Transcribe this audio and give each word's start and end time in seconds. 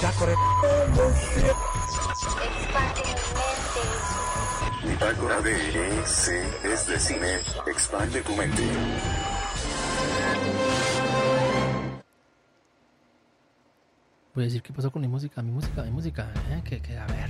Bitácora. 0.00 0.34
Bitácora 4.82 5.40
de 5.42 5.52
EC 5.52 6.64
es 6.64 6.86
de 6.86 6.98
cine. 6.98 7.34
Expande 7.66 8.22
tu 8.22 8.34
mente. 8.34 8.62
Voy 14.34 14.44
a 14.44 14.46
decir, 14.46 14.62
¿qué 14.62 14.72
pasó 14.72 14.90
con 14.90 15.02
mi 15.02 15.08
música? 15.08 15.42
Mi 15.42 15.52
música, 15.52 15.82
mi 15.82 15.90
música. 15.90 16.32
¿eh? 16.48 16.62
Que, 16.64 16.80
que, 16.80 16.96
a 16.96 17.06
ver, 17.06 17.28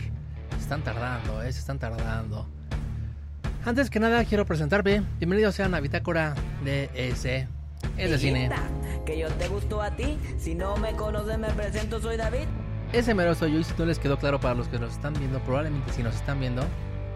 se 0.52 0.58
están 0.58 0.84
tardando, 0.84 1.42
¿eh? 1.42 1.52
Se 1.52 1.58
están 1.58 1.80
tardando. 1.80 2.46
Antes 3.64 3.90
que 3.90 3.98
nada, 3.98 4.24
quiero 4.24 4.46
presentarme. 4.46 5.02
Bienvenidos 5.18 5.56
sean 5.56 5.74
a 5.74 5.80
Bitácora 5.80 6.36
de 6.62 6.84
EC. 6.94 7.48
Es 7.96 8.10
de 8.10 8.18
cine. 8.18 8.48
Que 9.04 9.18
yo 9.18 9.28
te 9.28 9.48
gusto 9.48 9.82
a 9.82 9.90
ti. 9.90 10.20
Si 10.38 10.54
no 10.54 10.76
me 10.76 10.92
conoces, 10.92 11.36
me 11.36 11.50
presento, 11.50 12.00
soy 12.00 12.16
David. 12.16 12.46
Ese 12.92 13.14
mero 13.14 13.34
soy 13.34 13.52
yo. 13.52 13.58
Y 13.58 13.64
si 13.64 13.72
no 13.78 13.86
les 13.86 13.98
quedó 13.98 14.18
claro 14.18 14.40
para 14.40 14.54
los 14.54 14.68
que 14.68 14.78
nos 14.78 14.92
están 14.92 15.14
viendo, 15.14 15.38
probablemente 15.40 15.92
si 15.92 16.02
nos 16.02 16.14
están 16.14 16.40
viendo, 16.40 16.64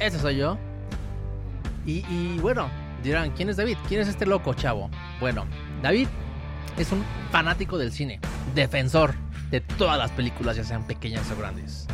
ese 0.00 0.18
soy 0.18 0.36
yo. 0.36 0.58
Y, 1.86 2.04
y 2.08 2.38
bueno, 2.40 2.68
dirán, 3.02 3.30
¿quién 3.32 3.48
es 3.48 3.56
David? 3.56 3.76
¿Quién 3.88 4.00
es 4.00 4.08
este 4.08 4.26
loco, 4.26 4.54
chavo? 4.54 4.90
Bueno, 5.20 5.46
David 5.82 6.08
es 6.78 6.92
un 6.92 7.04
fanático 7.30 7.78
del 7.78 7.92
cine, 7.92 8.20
defensor 8.54 9.14
de 9.50 9.60
todas 9.60 9.98
las 9.98 10.10
películas, 10.10 10.56
ya 10.56 10.64
sean 10.64 10.86
pequeñas 10.86 11.30
o 11.30 11.36
grandes. 11.36 11.86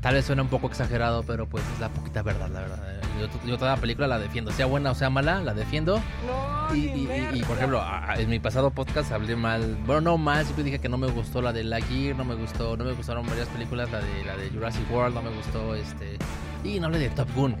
Tal 0.00 0.14
vez 0.14 0.24
suena 0.24 0.42
un 0.42 0.48
poco 0.48 0.66
exagerado, 0.66 1.22
pero 1.22 1.48
pues 1.48 1.64
es 1.74 1.80
la 1.80 1.88
poquita 1.88 2.22
verdad, 2.22 2.48
la 2.48 2.60
verdad. 2.60 3.01
Yo, 3.20 3.28
yo 3.46 3.58
toda 3.58 3.74
la 3.74 3.80
película 3.80 4.06
la 4.08 4.18
defiendo, 4.18 4.50
sea 4.52 4.66
buena 4.66 4.90
o 4.90 4.94
sea 4.94 5.10
mala, 5.10 5.40
la 5.42 5.54
defiendo. 5.54 6.00
No, 6.26 6.74
Y, 6.74 6.78
y- 6.86 7.08
y- 7.34 7.38
y, 7.40 7.42
por 7.42 7.56
ejemplo, 7.56 7.84
en 8.16 8.30
mi 8.30 8.38
pasado 8.38 8.70
podcast 8.70 9.12
hablé 9.12 9.36
mal, 9.36 9.76
bueno, 9.86 10.00
no 10.00 10.18
mal, 10.18 10.44
siempre 10.44 10.64
dije 10.64 10.78
que 10.78 10.88
no 10.88 10.96
me 10.98 11.06
gustó 11.08 11.42
la 11.42 11.52
de 11.52 11.64
Lightyear, 11.64 12.16
no 12.16 12.24
me 12.24 12.34
gustó, 12.34 12.76
no 12.76 12.84
me 12.84 12.92
gustaron 12.92 13.26
varias 13.26 13.48
películas, 13.48 13.90
la 13.90 13.98
de 14.00 14.24
la 14.24 14.36
de 14.36 14.48
Jurassic 14.50 14.90
World, 14.90 15.14
no 15.14 15.22
me 15.22 15.30
gustó 15.30 15.74
este 15.74 16.16
y 16.64 16.78
no 16.80 16.86
hablé 16.86 16.98
de 17.00 17.10
Top 17.10 17.28
Gun. 17.34 17.56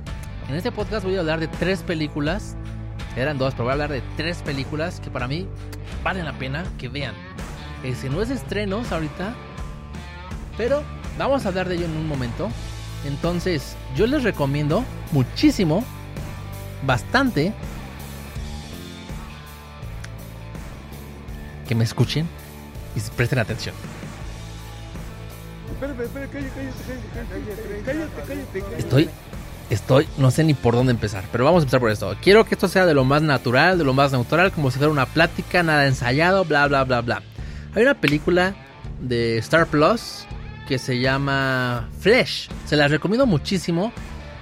En 0.48 0.54
este 0.56 0.72
podcast 0.72 1.04
voy 1.04 1.16
a 1.16 1.20
hablar 1.20 1.40
de 1.40 1.48
tres 1.48 1.82
películas, 1.82 2.56
eran 3.16 3.36
dos, 3.38 3.52
pero 3.54 3.64
voy 3.64 3.70
a 3.70 3.74
hablar 3.74 3.90
de 3.92 4.02
tres 4.16 4.38
películas 4.42 5.00
que 5.00 5.10
para 5.10 5.28
mí 5.28 5.46
valen 6.02 6.24
la 6.24 6.32
pena 6.32 6.64
que 6.78 6.88
vean. 6.88 7.14
Ese 7.84 8.08
no 8.08 8.22
es 8.22 8.30
estrenos 8.30 8.90
ahorita, 8.92 9.34
pero 10.56 10.82
vamos 11.18 11.44
a 11.44 11.48
hablar 11.48 11.68
de 11.68 11.74
ello 11.76 11.84
en 11.86 11.96
un 11.96 12.08
momento. 12.08 12.48
Entonces, 13.04 13.76
yo 13.96 14.06
les 14.06 14.22
recomiendo 14.22 14.84
muchísimo, 15.10 15.84
bastante, 16.86 17.52
que 21.66 21.74
me 21.74 21.84
escuchen 21.84 22.28
y 22.94 23.00
presten 23.16 23.38
atención. 23.38 23.74
Cállate, 25.80 26.04
cállate, 26.12 26.30
cállate, 26.32 26.52
cállate, 27.84 28.60
cállate. 28.60 28.78
Estoy, 28.78 29.10
estoy, 29.68 30.08
no 30.16 30.30
sé 30.30 30.44
ni 30.44 30.54
por 30.54 30.74
dónde 30.74 30.92
empezar, 30.92 31.24
pero 31.32 31.44
vamos 31.44 31.60
a 31.60 31.64
empezar 31.64 31.80
por 31.80 31.90
esto. 31.90 32.16
Quiero 32.22 32.44
que 32.44 32.54
esto 32.54 32.68
sea 32.68 32.86
de 32.86 32.94
lo 32.94 33.04
más 33.04 33.22
natural, 33.22 33.78
de 33.78 33.84
lo 33.84 33.94
más 33.94 34.12
neutral, 34.12 34.52
como 34.52 34.70
si 34.70 34.78
fuera 34.78 34.92
una 34.92 35.06
plática, 35.06 35.62
nada 35.62 35.86
ensayado, 35.86 36.44
bla, 36.44 36.68
bla, 36.68 36.84
bla, 36.84 37.00
bla. 37.00 37.22
Hay 37.74 37.82
una 37.82 37.94
película 37.94 38.54
de 39.00 39.38
Star 39.38 39.66
Plus 39.66 40.26
que 40.66 40.78
se 40.78 41.00
llama 41.00 41.88
Flesh. 42.00 42.48
Se 42.66 42.76
la 42.76 42.88
recomiendo 42.88 43.26
muchísimo. 43.26 43.92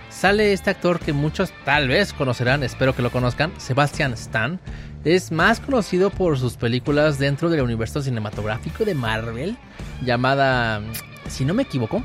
Sale 0.08 0.52
este 0.52 0.70
actor 0.70 0.98
que 1.00 1.12
muchos 1.12 1.52
tal 1.64 1.88
vez 1.88 2.12
conocerán, 2.12 2.62
espero 2.62 2.94
que 2.94 3.02
lo 3.02 3.10
conozcan, 3.10 3.52
Sebastian 3.58 4.12
Stan. 4.14 4.60
Es 5.04 5.32
más 5.32 5.60
conocido 5.60 6.10
por 6.10 6.38
sus 6.38 6.56
películas 6.56 7.18
dentro 7.18 7.48
del 7.48 7.62
universo 7.62 8.02
cinematográfico 8.02 8.84
de 8.84 8.94
Marvel, 8.94 9.56
llamada, 10.04 10.82
si 11.28 11.44
no 11.44 11.54
me 11.54 11.62
equivoco, 11.62 12.02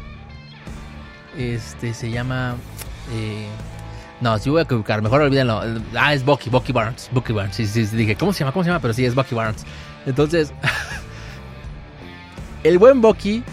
este 1.38 1.94
se 1.94 2.10
llama. 2.12 2.56
eh, 3.12 3.48
no, 4.22 4.38
si 4.38 4.50
voy 4.50 4.60
a 4.60 4.64
equivocar, 4.64 5.02
mejor 5.02 5.22
olvídenlo. 5.22 5.62
Ah, 5.94 6.14
es 6.14 6.24
Bucky, 6.24 6.50
Bucky 6.50 6.72
Barnes. 6.72 7.10
Bucky 7.12 7.34
Barnes, 7.34 7.56
sí, 7.56 7.66
sí, 7.68 7.86
sí, 7.86 7.98
dije, 7.98 8.16
¿cómo 8.16 8.32
se 8.32 8.40
llama? 8.40 8.54
¿Cómo 8.54 8.64
se 8.64 8.70
llama? 8.70 8.82
Pero 8.82 8.94
sí, 8.94 9.06
es 9.06 9.14
Bucky 9.14 9.36
Barnes. 9.36 9.66
Entonces, 10.06 10.54
el 12.64 12.78
buen 12.78 13.02
Bucky, 13.02 13.44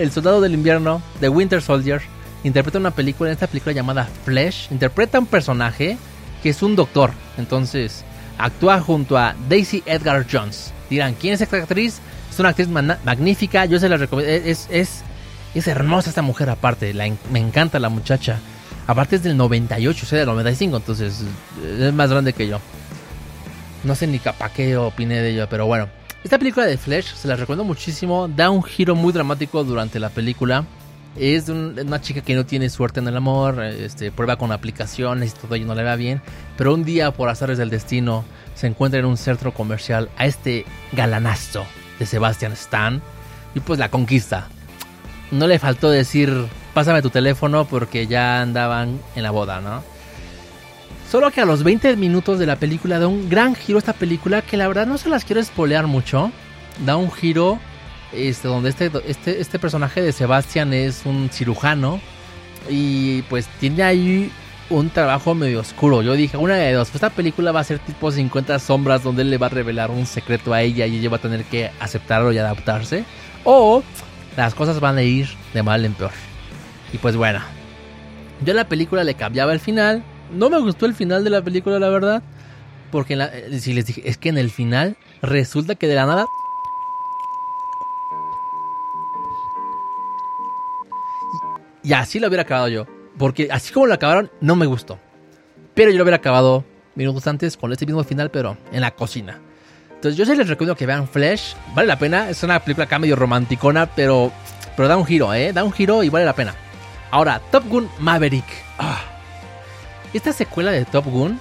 el 0.00 0.10
soldado 0.10 0.40
del 0.40 0.54
invierno, 0.54 1.02
de 1.20 1.28
Winter 1.28 1.60
Soldier, 1.60 2.00
interpreta 2.42 2.78
una 2.78 2.90
película, 2.90 3.28
en 3.28 3.34
esta 3.34 3.46
película 3.46 3.74
llamada 3.74 4.08
Flesh, 4.24 4.68
interpreta 4.70 5.18
un 5.18 5.26
personaje 5.26 5.98
que 6.42 6.50
es 6.50 6.62
un 6.62 6.74
doctor. 6.74 7.12
Entonces, 7.36 8.04
actúa 8.38 8.80
junto 8.80 9.18
a 9.18 9.34
Daisy 9.48 9.82
Edgar 9.84 10.26
Jones. 10.30 10.72
Dirán, 10.88 11.14
¿quién 11.14 11.34
es 11.34 11.40
esta 11.40 11.58
actriz? 11.58 12.00
Es 12.30 12.38
una 12.38 12.50
actriz 12.50 12.68
magnífica, 12.68 13.66
yo 13.66 13.78
se 13.78 13.88
la 13.88 13.96
recomiendo. 13.96 14.32
Es, 14.32 14.68
es, 14.70 15.02
es 15.54 15.68
hermosa 15.68 16.08
esta 16.08 16.22
mujer 16.22 16.48
aparte, 16.48 16.94
me 17.30 17.38
encanta 17.38 17.78
la 17.78 17.90
muchacha. 17.90 18.38
Aparte 18.86 19.16
es 19.16 19.22
del 19.22 19.36
98, 19.36 20.00
o 20.02 20.08
sea, 20.08 20.18
del 20.20 20.28
95, 20.28 20.76
entonces 20.78 21.22
es 21.78 21.92
más 21.92 22.10
grande 22.10 22.32
que 22.32 22.48
yo. 22.48 22.58
No 23.84 23.94
sé 23.94 24.06
ni 24.06 24.18
para 24.18 24.52
qué 24.52 24.76
opiné 24.76 25.20
de 25.20 25.30
ella, 25.30 25.48
pero 25.48 25.66
bueno. 25.66 25.99
Esta 26.22 26.38
película 26.38 26.66
de 26.66 26.76
Flesh 26.76 27.14
se 27.14 27.28
la 27.28 27.36
recomiendo 27.36 27.64
muchísimo. 27.64 28.28
Da 28.28 28.50
un 28.50 28.62
giro 28.62 28.94
muy 28.94 29.12
dramático 29.12 29.64
durante 29.64 29.98
la 29.98 30.10
película. 30.10 30.64
Es 31.16 31.48
una 31.48 32.00
chica 32.00 32.20
que 32.20 32.34
no 32.34 32.44
tiene 32.44 32.68
suerte 32.68 33.00
en 33.00 33.08
el 33.08 33.16
amor. 33.16 33.62
Este, 33.64 34.12
prueba 34.12 34.36
con 34.36 34.52
aplicaciones 34.52 35.30
y 35.30 35.38
todo 35.40 35.56
y 35.56 35.64
no 35.64 35.74
le 35.74 35.82
va 35.82 35.96
bien. 35.96 36.20
Pero 36.58 36.74
un 36.74 36.84
día, 36.84 37.10
por 37.10 37.30
azares 37.30 37.56
del 37.56 37.70
destino, 37.70 38.24
se 38.54 38.66
encuentra 38.66 39.00
en 39.00 39.06
un 39.06 39.16
centro 39.16 39.54
comercial 39.54 40.10
a 40.18 40.26
este 40.26 40.66
galanazo 40.92 41.64
de 41.98 42.04
Sebastian 42.04 42.52
Stan. 42.52 43.00
Y 43.54 43.60
pues 43.60 43.78
la 43.78 43.90
conquista. 43.90 44.48
No 45.30 45.46
le 45.46 45.58
faltó 45.58 45.90
decir, 45.90 46.48
pásame 46.74 47.00
tu 47.00 47.08
teléfono 47.08 47.64
porque 47.64 48.06
ya 48.06 48.42
andaban 48.42 49.00
en 49.16 49.22
la 49.22 49.30
boda, 49.30 49.60
¿no? 49.60 49.82
Solo 51.10 51.32
que 51.32 51.40
a 51.40 51.44
los 51.44 51.64
20 51.64 51.96
minutos 51.96 52.38
de 52.38 52.46
la 52.46 52.54
película 52.54 53.00
da 53.00 53.08
un 53.08 53.28
gran 53.28 53.56
giro 53.56 53.80
esta 53.80 53.94
película 53.94 54.42
que 54.42 54.56
la 54.56 54.68
verdad 54.68 54.86
no 54.86 54.96
se 54.96 55.08
las 55.08 55.24
quiero 55.24 55.42
spoilear 55.42 55.88
mucho. 55.88 56.30
Da 56.86 56.96
un 56.96 57.10
giro 57.10 57.58
este, 58.12 58.46
donde 58.46 58.68
este, 58.70 58.92
este, 59.08 59.40
este 59.40 59.58
personaje 59.58 60.02
de 60.02 60.12
Sebastian 60.12 60.72
es 60.72 61.02
un 61.04 61.28
cirujano 61.32 62.00
y 62.68 63.22
pues 63.22 63.48
tiene 63.58 63.82
ahí 63.82 64.30
un 64.68 64.88
trabajo 64.90 65.34
medio 65.34 65.58
oscuro. 65.58 66.00
Yo 66.02 66.12
dije, 66.12 66.36
una 66.36 66.54
de 66.54 66.72
dos, 66.74 66.94
esta 66.94 67.10
película 67.10 67.50
va 67.50 67.58
a 67.58 67.64
ser 67.64 67.80
tipo 67.80 68.12
50 68.12 68.60
sombras 68.60 69.02
donde 69.02 69.22
él 69.22 69.30
le 69.30 69.38
va 69.38 69.46
a 69.46 69.50
revelar 69.50 69.90
un 69.90 70.06
secreto 70.06 70.54
a 70.54 70.62
ella 70.62 70.86
y 70.86 70.98
ella 70.98 71.10
va 71.10 71.16
a 71.16 71.20
tener 71.20 71.42
que 71.42 71.72
aceptarlo 71.80 72.30
y 72.30 72.38
adaptarse. 72.38 73.04
O 73.42 73.82
las 74.36 74.54
cosas 74.54 74.78
van 74.78 74.96
a 74.96 75.02
ir 75.02 75.28
de 75.54 75.64
mal 75.64 75.84
en 75.84 75.94
peor. 75.94 76.12
Y 76.92 76.98
pues 76.98 77.16
bueno, 77.16 77.40
yo 78.44 78.52
a 78.52 78.56
la 78.56 78.68
película 78.68 79.02
le 79.02 79.14
cambiaba 79.14 79.52
el 79.52 79.58
final. 79.58 80.04
No 80.32 80.50
me 80.50 80.58
gustó 80.58 80.86
el 80.86 80.94
final 80.94 81.24
de 81.24 81.30
la 81.30 81.42
película, 81.42 81.78
la 81.78 81.88
verdad. 81.88 82.22
Porque 82.90 83.14
eh, 83.14 83.58
si 83.60 83.72
les 83.72 83.86
dije, 83.86 84.02
es 84.04 84.18
que 84.18 84.28
en 84.28 84.38
el 84.38 84.50
final 84.50 84.96
resulta 85.22 85.74
que 85.74 85.86
de 85.86 85.94
la 85.94 86.06
nada. 86.06 86.26
Y, 91.82 91.88
y 91.90 91.92
así 91.92 92.18
lo 92.18 92.28
hubiera 92.28 92.42
acabado 92.42 92.68
yo. 92.68 92.86
Porque 93.18 93.48
así 93.50 93.72
como 93.72 93.86
lo 93.86 93.94
acabaron, 93.94 94.30
no 94.40 94.56
me 94.56 94.66
gustó. 94.66 94.98
Pero 95.74 95.90
yo 95.90 95.98
lo 95.98 96.04
hubiera 96.04 96.16
acabado 96.16 96.64
minutos 96.94 97.26
antes 97.26 97.56
con 97.56 97.72
este 97.72 97.86
mismo 97.86 98.02
final, 98.04 98.30
pero 98.30 98.56
en 98.72 98.80
la 98.80 98.90
cocina. 98.92 99.40
Entonces 99.90 100.16
yo 100.16 100.24
sí 100.24 100.34
les 100.34 100.48
recomiendo 100.48 100.76
que 100.76 100.86
vean 100.86 101.06
Flash. 101.06 101.54
Vale 101.74 101.88
la 101.88 101.98
pena. 101.98 102.30
Es 102.30 102.42
una 102.42 102.58
película 102.60 102.86
acá 102.86 102.98
medio 102.98 103.16
romanticona, 103.16 103.86
pero, 103.86 104.32
pero 104.76 104.88
da 104.88 104.96
un 104.96 105.04
giro, 105.04 105.32
¿eh? 105.34 105.52
Da 105.52 105.62
un 105.62 105.72
giro 105.72 106.02
y 106.02 106.08
vale 106.08 106.24
la 106.24 106.34
pena. 106.34 106.54
Ahora, 107.10 107.40
Top 107.50 107.68
Gun 107.68 107.88
Maverick. 107.98 108.46
Ah. 108.78 109.09
Esta 110.12 110.32
secuela 110.32 110.72
de 110.72 110.84
Top 110.84 111.06
Gun, 111.06 111.38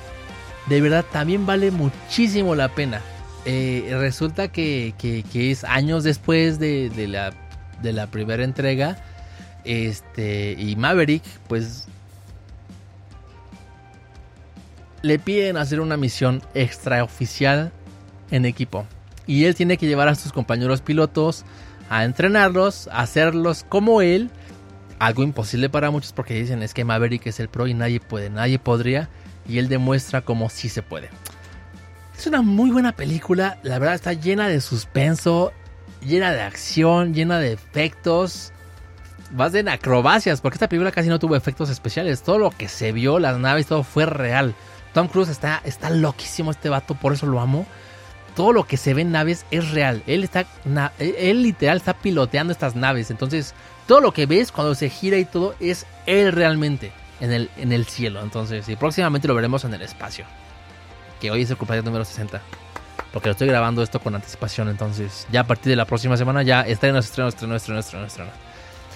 de 0.68 0.81
verdad, 0.81 1.06
también 1.12 1.46
vale 1.46 1.72
muchísimo 1.72 2.56
la 2.56 2.69
pena. 2.69 3.02
Eh, 3.46 3.96
resulta 4.00 4.50
que, 4.50 4.94
es 5.33 5.63
años 5.63 6.04
después 6.04 6.60
de, 6.60 6.89
de 6.89 7.07
la, 7.07 7.33
de 7.81 7.94
la 7.94 8.07
primera 8.07 8.44
entrega. 8.44 8.98
Este, 9.63 10.56
y 10.57 10.75
Maverick, 10.75 11.24
pues, 11.48 11.88
le 15.01 15.19
piden 15.19 15.57
hacer 15.57 15.80
una 15.80 15.98
misión 15.98 16.42
extraoficial 16.54 17.72
en 18.31 18.45
equipo. 18.45 18.86
Y 19.25 19.45
él 19.45 19.56
tiene 19.56 19.77
que 19.77 19.88
llevar 19.88 20.07
a 20.07 20.15
sus 20.15 20.31
compañeros 20.31 20.81
pilotos 20.81 21.45
a 21.89 22.04
entrenarlos, 22.04 22.88
a 22.89 23.01
hacerlos 23.01 23.65
como 23.68 24.01
él. 24.01 24.30
Algo 25.00 25.24
imposible 25.24 25.69
para 25.69 25.92
muchos 25.92 26.12
porque 26.12 26.34
dicen 26.34 26.62
es 26.62 26.74
que 26.74 26.84
Maverick 26.84 27.25
es 27.28 27.40
el 27.40 27.48
pro 27.48 27.68
y 27.68 27.74
nadie 27.74 28.00
puede, 28.00 28.30
nadie 28.30 28.60
podría. 28.60 29.10
Y 29.48 29.57
él 29.57 29.69
demuestra 29.69 30.22
como 30.22 30.50
sí 30.50 30.69
se 30.69 30.84
puede. 30.84 31.10
Es 32.18 32.28
una 32.28 32.42
muy 32.42 32.69
buena 32.69 32.92
película, 32.92 33.60
la 33.63 33.80
verdad 33.80 33.96
está 33.96 34.12
llena 34.12 34.50
de 34.50 34.60
suspenso, 34.60 35.54
llena 36.06 36.34
de 36.34 36.42
acción, 36.42 37.13
llena 37.13 37.40
de 37.40 37.54
efectos. 37.54 38.51
Más 39.31 39.51
de 39.51 39.60
acrobacias, 39.69 40.42
porque 40.42 40.56
esta 40.56 40.68
película 40.68 40.92
casi 40.92 41.07
no 41.07 41.19
tuvo 41.19 41.36
efectos 41.36 41.69
especiales. 41.69 42.24
Todo 42.24 42.40
lo 42.40 42.50
que 42.50 42.68
se 42.68 42.92
vio, 42.92 43.19
las 43.19 43.38
naves, 43.38 43.68
todo 43.68 43.84
fue 43.84 44.06
real. 44.06 44.56
Tom 44.94 45.07
Cruise 45.07 45.30
está, 45.30 45.62
está 45.63 45.92
loquísimo 45.92 46.51
este 46.51 46.68
vato, 46.68 46.96
por 46.96 47.13
eso 47.13 47.25
lo 47.25 47.40
amo. 47.40 47.66
todo 48.36 48.54
lo 48.54 48.66
que 48.66 48.78
se 48.78 48.94
ve 48.94 49.01
en 49.04 49.12
naves 49.12 49.46
es 49.51 49.72
real. 49.72 50.01
Él 50.07 50.24
está, 50.24 50.46
él 51.00 51.44
literal 51.44 51.78
está 51.78 51.94
piloteando 51.94 52.51
estas 52.51 52.75
naves. 52.75 53.12
Entonces, 53.12 53.54
todo 53.89 54.01
lo 54.01 54.13
que 54.13 54.27
ves 54.27 54.51
cuando 54.51 54.75
se 54.75 54.88
gira 54.88 55.18
y 55.18 55.25
todo 55.25 55.56
es 55.59 55.88
él 56.06 56.31
realmente 56.31 56.91
en 57.19 57.31
el, 57.31 57.50
en 57.57 57.71
el 57.71 57.88
cielo. 57.88 58.21
Entonces, 58.21 58.69
y 58.69 58.75
próximamente 58.75 59.27
lo 59.27 59.33
veremos 59.33 59.65
en 59.65 59.74
el 59.74 59.81
espacio. 59.81 60.25
Que 61.19 61.31
hoy 61.31 61.41
es 61.41 61.50
el 61.50 61.57
cumpleaños 61.57 61.86
número 61.86 62.06
60. 62.06 62.39
Porque 63.12 63.30
lo 63.30 63.31
estoy 63.31 63.47
grabando 63.47 63.81
esto 63.81 64.00
con 64.00 64.13
anticipación. 64.13 64.69
Entonces, 64.69 65.25
ya 65.31 65.39
a 65.39 65.47
partir 65.47 65.71
de 65.71 65.75
la 65.75 65.86
próxima 65.86 66.18
semana 66.18 66.44
ya 66.44 66.62
estreno, 66.62 67.00
estreno, 67.00 67.30
estreno, 67.30 67.56
estreno, 67.56 67.80
estreno, 67.80 68.06
estreno. 68.06 68.30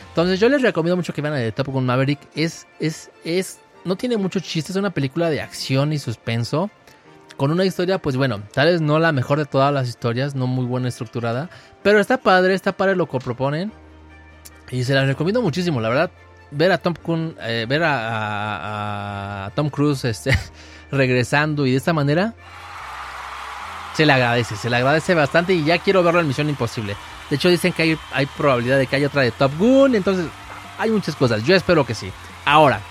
Entonces, 0.10 0.40
yo 0.40 0.48
les 0.48 0.62
recomiendo 0.62 0.96
mucho 0.96 1.12
que 1.12 1.24
vean 1.24 1.38
el 1.38 1.52
Top 1.54 1.70
Gun 1.70 1.88
Maverick. 1.88 2.20
Es, 2.36 2.68
es, 2.80 3.10
es, 3.26 3.62
no 3.86 3.96
tiene 3.96 4.18
mucho 4.18 4.42
chiste. 4.42 4.74
Es 4.74 4.76
una 4.76 4.92
película 4.92 5.32
de 5.32 5.42
acción 5.42 5.92
y 5.92 5.98
suspenso 5.98 6.70
con 7.36 7.50
una 7.50 7.66
historia, 7.66 7.98
pues 7.98 8.16
bueno, 8.16 8.44
tal 8.54 8.68
vez 8.68 8.80
no 8.80 9.00
la 9.00 9.12
mejor 9.12 9.40
de 9.40 9.46
todas 9.46 9.74
las 9.74 9.90
historias, 9.90 10.36
no 10.36 10.46
muy 10.46 10.66
buena 10.66 10.88
estructurada, 10.88 11.50
pero 11.82 12.00
está 12.00 12.20
padre, 12.20 12.54
está 12.54 12.74
padre 12.74 12.96
lo 12.96 13.10
que 13.10 13.18
proponen 13.18 13.72
y 14.74 14.84
se 14.84 14.96
la 14.96 15.06
recomiendo 15.06 15.42
muchísimo, 15.42 15.80
la 15.80 15.90
verdad. 15.90 16.12
Ver 16.50 16.72
a 16.72 16.80
Tom 16.80 16.96
Cruise, 16.96 17.36
eh, 17.42 17.68
ver 17.70 17.84
a, 17.86 19.52
Tom 19.56 19.70
Cruise 19.70 20.04
este, 20.06 20.38
regresando 20.92 21.68
y 21.68 21.72
de 21.72 21.78
esta 21.78 21.94
manera 21.94 22.34
se 23.96 24.06
le 24.06 24.14
agradece, 24.14 24.56
se 24.56 24.72
le 24.72 24.78
agradece 24.78 25.14
bastante 25.14 25.54
y 25.54 25.64
ya 25.64 25.78
quiero 25.78 26.02
verlo 26.02 26.22
en 26.22 26.28
Misión 26.28 26.50
Imposible. 26.50 26.96
De 27.30 27.36
hecho 27.36 27.50
dicen 27.50 27.72
que 27.72 27.84
hay, 27.84 28.00
hay 28.14 28.26
probabilidad 28.26 28.80
de 28.80 28.88
que 28.88 28.96
haya 28.96 29.08
otra 29.08 29.22
de 29.22 29.30
Top 29.30 29.52
Gun, 29.60 29.94
entonces 29.94 30.26
hay 30.80 30.90
muchas 30.90 31.16
cosas. 31.16 31.44
Yo 31.44 31.56
espero 31.56 31.86
que 31.86 31.94
sí. 31.94 32.12
Ahora, 32.44 32.82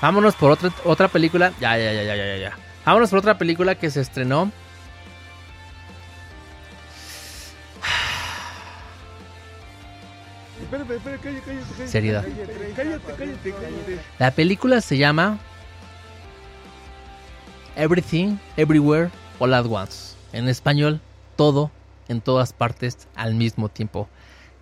vámonos 0.00 0.36
por 0.36 0.52
otra 0.52 0.70
otra 0.84 1.08
película. 1.08 1.52
Ya, 1.60 1.76
ya, 1.76 1.92
ya, 1.92 2.02
ya, 2.02 2.16
ya, 2.16 2.36
ya. 2.36 2.58
Vámonos 2.86 3.10
por 3.10 3.18
otra 3.18 3.36
película 3.36 3.74
que 3.74 3.90
se 3.90 4.00
estrenó. 4.00 4.50
Espérame, 10.70 10.96
espérame, 10.96 11.20
cállate, 11.22 11.42
cállate, 11.46 11.66
cállate. 11.74 11.88
Seriedad. 11.88 12.22
Cállate, 12.22 12.72
cállate, 12.76 13.14
cállate, 13.16 13.52
cállate. 13.52 14.00
La 14.18 14.30
película 14.32 14.82
se 14.82 14.98
llama 14.98 15.38
Everything, 17.74 18.36
Everywhere, 18.58 19.10
All 19.38 19.54
at 19.54 19.64
Once. 19.64 20.14
En 20.34 20.46
español, 20.46 21.00
todo, 21.36 21.70
en 22.08 22.20
todas 22.20 22.52
partes, 22.52 23.08
al 23.14 23.34
mismo 23.34 23.70
tiempo. 23.70 24.10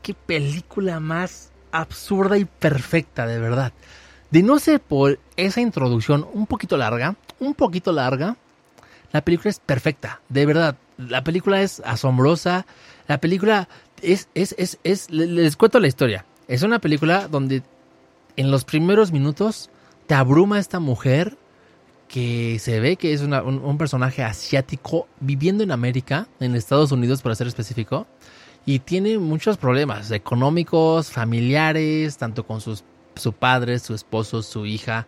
Qué 0.03 0.15
película 0.15 1.01
más 1.01 1.51
absurda 1.73 2.39
y 2.39 2.45
perfecta, 2.45 3.27
de 3.27 3.41
verdad. 3.41 3.73
De 4.31 4.45
no 4.45 4.61
ser 4.61 4.79
por 4.79 5.19
esa 5.37 5.61
introducción 5.61 6.25
un 6.33 6.47
poquito 6.47 6.77
larga, 6.77 7.17
un 7.41 7.55
poquito 7.55 7.91
larga, 7.91 8.37
la 9.13 9.23
película 9.23 9.51
es 9.51 9.59
perfecta, 9.59 10.21
de 10.29 10.47
verdad. 10.47 10.77
La 10.99 11.25
película 11.25 11.63
es 11.63 11.81
asombrosa. 11.81 12.65
La 13.09 13.19
película 13.19 13.69
es, 14.03 14.29
es, 14.35 14.55
es, 14.59 14.79
es, 14.85 15.11
le- 15.11 15.27
les 15.27 15.57
cuento 15.57 15.81
la 15.81 15.89
historia. 15.89 16.25
Es 16.49 16.63
una 16.63 16.79
película 16.79 17.29
donde 17.29 17.63
en 18.37 18.51
los 18.51 18.65
primeros 18.65 19.13
minutos 19.13 19.71
te 20.07 20.15
abruma 20.15 20.59
esta 20.59 20.79
mujer 20.81 21.37
que 22.09 22.59
se 22.61 22.79
ve 22.79 22.97
que 22.97 23.13
es 23.13 23.21
un, 23.21 23.33
un 23.35 23.79
personaje 23.79 24.23
asiático 24.23 25.09
viviendo 25.19 25.65
en 25.65 25.73
América, 25.73 26.29
en 26.39 26.55
Estados 26.55 26.93
Unidos 26.93 27.23
para 27.23 27.35
ser 27.35 27.49
específico, 27.49 28.07
y 28.65 28.79
tiene 28.81 29.19
muchos 29.19 29.57
problemas 29.57 30.11
económicos, 30.13 31.11
familiares, 31.11 32.17
tanto 32.17 32.47
con 32.47 32.61
sus, 32.61 32.85
su 33.17 33.33
padre, 33.33 33.79
su 33.79 33.95
esposo, 33.95 34.43
su 34.43 34.67
hija. 34.67 35.07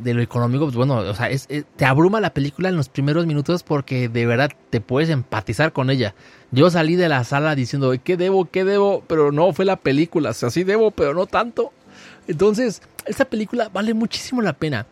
De 0.00 0.14
lo 0.14 0.20
económico, 0.20 0.64
pues 0.64 0.76
bueno, 0.76 0.96
o 0.96 1.14
sea, 1.14 1.30
te 1.76 1.84
abruma 1.84 2.20
la 2.20 2.34
película 2.34 2.68
en 2.68 2.76
los 2.76 2.88
primeros 2.88 3.26
minutos 3.26 3.62
porque 3.62 4.08
de 4.08 4.26
verdad 4.26 4.50
te 4.70 4.80
puedes 4.80 5.08
empatizar 5.08 5.72
con 5.72 5.88
ella. 5.90 6.14
Yo 6.50 6.70
salí 6.70 6.96
de 6.96 7.08
la 7.08 7.24
sala 7.24 7.54
diciendo, 7.54 7.94
¿qué 8.04 8.16
debo? 8.16 8.44
¿Qué 8.44 8.64
debo? 8.64 9.02
Pero 9.06 9.32
no, 9.32 9.52
fue 9.52 9.64
la 9.64 9.76
película, 9.76 10.30
o 10.30 10.32
sea, 10.34 10.50
sí 10.50 10.64
debo, 10.64 10.90
pero 10.90 11.14
no 11.14 11.26
tanto. 11.26 11.72
Entonces, 12.28 12.82
esta 13.06 13.24
película 13.24 13.70
vale 13.72 13.94
muchísimo 13.94 14.42
la 14.42 14.52
pena. 14.52 14.86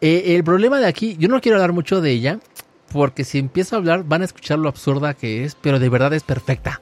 Eh, 0.00 0.36
el 0.36 0.44
problema 0.44 0.78
de 0.78 0.86
aquí, 0.86 1.16
yo 1.18 1.28
no 1.28 1.40
quiero 1.40 1.56
hablar 1.56 1.72
mucho 1.72 2.00
de 2.00 2.10
ella, 2.10 2.38
porque 2.92 3.24
si 3.24 3.38
empiezo 3.38 3.74
a 3.74 3.78
hablar 3.78 4.04
van 4.04 4.22
a 4.22 4.26
escuchar 4.26 4.58
lo 4.58 4.68
absurda 4.68 5.14
que 5.14 5.44
es, 5.44 5.56
pero 5.60 5.78
de 5.78 5.88
verdad 5.88 6.12
es 6.14 6.22
perfecta. 6.22 6.80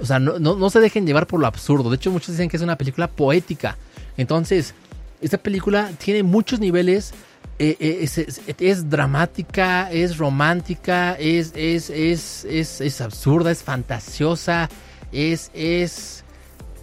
O 0.00 0.04
sea, 0.04 0.18
no, 0.18 0.38
no, 0.38 0.56
no 0.56 0.68
se 0.68 0.80
dejen 0.80 1.06
llevar 1.06 1.26
por 1.26 1.40
lo 1.40 1.46
absurdo. 1.46 1.88
De 1.88 1.96
hecho, 1.96 2.10
muchos 2.10 2.34
dicen 2.34 2.48
que 2.48 2.56
es 2.56 2.62
una 2.62 2.76
película 2.76 3.08
poética. 3.08 3.78
Entonces, 4.16 4.74
esta 5.22 5.38
película 5.38 5.90
tiene 5.98 6.22
muchos 6.22 6.60
niveles. 6.60 7.12
eh, 7.58 7.76
eh, 7.80 7.98
es, 8.02 8.18
es- 8.18 8.40
es 8.58 8.90
dramática, 8.90 9.90
es 9.92 10.16
romántica, 10.18 11.14
es, 11.18 11.52
es, 11.54 13.00
absurda, 13.00 13.50
es 13.52 13.62
fantasiosa, 13.62 14.68
es, 15.12 15.50
es, 15.54 16.24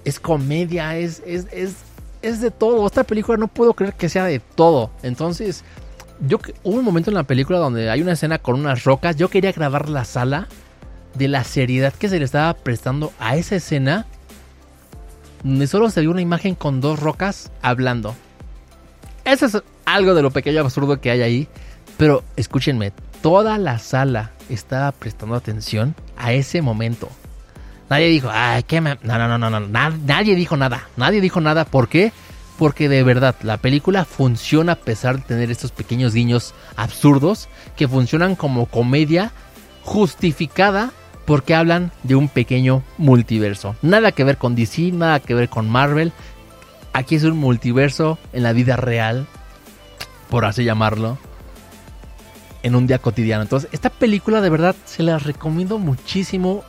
es 0.05 0.19
comedia, 0.19 0.95
es, 0.97 1.21
es, 1.25 1.47
es, 2.21 2.41
de 2.41 2.51
todo. 2.51 2.85
Esta 2.87 3.03
película 3.03 3.37
no 3.37 3.47
puedo 3.49 3.73
creer 3.73 3.93
que 3.95 4.07
sea 4.09 4.23
de 4.25 4.39
todo. 4.39 4.91
Entonces, 5.03 5.63
yo 6.27 6.37
hubo 6.63 6.77
un 6.77 6.85
momento 6.85 7.09
en 7.11 7.15
la 7.15 7.23
película 7.23 7.57
donde 7.59 7.89
hay 7.89 8.01
una 8.01 8.13
escena 8.13 8.37
con 8.39 8.57
unas 8.59 8.83
rocas. 8.85 9.15
Yo 9.17 9.29
quería 9.29 9.51
grabar 9.51 9.89
la 9.89 10.05
sala 10.05 10.47
de 11.15 11.27
la 11.27 11.43
seriedad 11.43 11.93
que 11.93 12.07
se 12.07 12.19
le 12.19 12.25
estaba 12.25 12.53
prestando 12.53 13.11
a 13.19 13.35
esa 13.35 13.55
escena. 13.57 14.05
Donde 15.43 15.67
solo 15.67 15.89
se 15.89 16.01
vio 16.01 16.11
una 16.11 16.21
imagen 16.21 16.55
con 16.55 16.79
dos 16.81 16.99
rocas 16.99 17.51
hablando. 17.61 18.15
Eso 19.31 19.45
es 19.45 19.57
algo 19.85 20.13
de 20.13 20.21
lo 20.21 20.31
pequeño 20.31 20.61
absurdo 20.61 20.99
que 20.99 21.11
hay 21.11 21.21
ahí. 21.21 21.47
Pero 21.97 22.23
escúchenme, 22.35 22.91
toda 23.21 23.57
la 23.57 23.79
sala 23.79 24.31
estaba 24.49 24.91
prestando 24.91 25.35
atención 25.35 25.95
a 26.17 26.33
ese 26.33 26.61
momento. 26.61 27.09
Nadie 27.89 28.07
dijo, 28.07 28.29
ay, 28.31 28.63
qué 28.63 28.81
me... 28.81 28.97
No, 29.01 29.17
no, 29.17 29.27
no, 29.27 29.37
no, 29.37 29.49
no. 29.49 29.59
na- 29.67 29.89
nadie 30.05 30.35
dijo 30.35 30.55
nada. 30.57 30.87
Nadie 30.95 31.21
dijo 31.21 31.41
nada. 31.41 31.65
¿Por 31.65 31.87
qué? 31.89 32.11
Porque 32.57 32.87
de 32.87 33.03
verdad, 33.03 33.35
la 33.41 33.57
película 33.57 34.05
funciona 34.05 34.73
a 34.73 34.75
pesar 34.75 35.17
de 35.17 35.23
tener 35.23 35.49
estos 35.51 35.71
pequeños 35.71 36.13
guiños 36.13 36.53
absurdos 36.75 37.49
que 37.75 37.87
funcionan 37.87 38.35
como 38.35 38.65
comedia 38.67 39.31
justificada 39.83 40.91
porque 41.25 41.55
hablan 41.55 41.91
de 42.03 42.15
un 42.15 42.27
pequeño 42.27 42.83
multiverso. 42.97 43.75
Nada 43.81 44.11
que 44.11 44.23
ver 44.23 44.37
con 44.37 44.55
DC, 44.55 44.91
nada 44.91 45.19
que 45.19 45.33
ver 45.35 45.49
con 45.49 45.69
Marvel. 45.69 46.11
Aquí 46.93 47.15
es 47.15 47.23
un 47.23 47.37
multiverso 47.37 48.17
en 48.33 48.43
la 48.43 48.53
vida 48.53 48.75
real, 48.75 49.27
por 50.29 50.45
así 50.45 50.63
llamarlo, 50.63 51.17
en 52.63 52.75
un 52.75 52.87
día 52.87 52.99
cotidiano. 52.99 53.43
Entonces, 53.43 53.69
esta 53.71 53.89
película 53.89 54.41
de 54.41 54.49
verdad 54.49 54.75
se 54.85 55.03
la 55.03 55.19
recomiendo 55.19 55.77
muchísimo. 55.77 56.63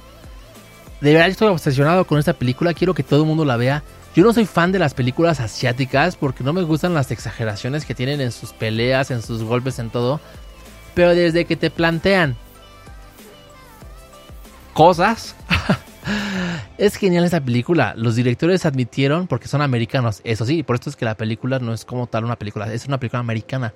De 1.01 1.13
verdad 1.13 1.29
estoy 1.29 1.49
obsesionado 1.49 2.05
con 2.07 2.19
esta 2.19 2.35
película, 2.35 2.75
quiero 2.75 2.95
que 2.95 3.03
todo 3.03 3.23
el 3.23 3.27
mundo 3.27 3.45
la 3.45 3.57
vea. 3.57 3.83
Yo 4.15 4.25
no 4.25 4.33
soy 4.33 4.45
fan 4.45 4.73
de 4.73 4.79
las 4.79 4.93
películas 4.93 5.41
asiáticas 5.41 6.17
porque 6.17 6.45
no 6.45 6.53
me 6.53 6.63
gustan 6.63 6.95
las 6.95 7.11
exageraciones 7.11 7.85
que 7.85 7.95
tienen 7.95 8.21
en 8.21 8.33
sus 8.33 8.53
peleas, 8.53 9.11
en 9.11 9.23
sus 9.23 9.43
golpes, 9.45 9.79
en 9.79 9.91
todo. 9.91 10.21
Pero 10.95 11.15
desde 11.15 11.45
que 11.45 11.57
te 11.57 11.71
plantean 11.71 12.37
cosas, 14.75 15.37
es 16.81 16.97
genial 16.97 17.25
esta 17.25 17.45
película. 17.45 17.93
Los 17.95 18.17
directores 18.17 18.65
admitieron, 18.65 19.27
porque 19.27 19.49
son 19.49 19.61
americanos, 19.61 20.23
eso 20.25 20.47
sí, 20.47 20.63
por 20.63 20.77
esto 20.77 20.89
es 20.89 20.97
que 20.97 21.05
la 21.05 21.15
película 21.15 21.59
no 21.59 21.75
es 21.75 21.85
como 21.85 22.07
tal 22.07 22.25
una 22.25 22.37
película, 22.37 22.73
es 22.73 22.87
una 22.87 22.99
película 22.99 23.21
americana. 23.21 23.75